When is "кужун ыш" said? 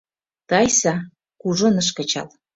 1.41-1.89